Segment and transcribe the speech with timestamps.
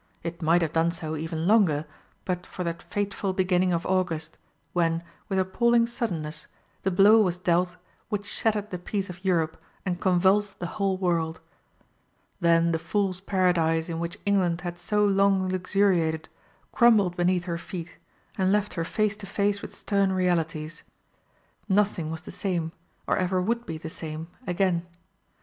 [0.23, 1.85] It might have done so even longer,
[2.25, 4.35] but for that fateful beginning of August,
[4.73, 6.47] when, with appalling suddenness,
[6.81, 7.75] the blow was dealt
[8.09, 11.39] which shattered the peace of Europe and convulsed the whole world.
[12.39, 16.29] Then the Fools' Paradise in which England had so long luxuriated
[16.71, 17.97] crumbled beneath her feet,
[18.39, 20.81] and left her face to face with stern realities.
[21.69, 22.71] Nothing was the same,
[23.05, 24.83] or ever would be the same, again.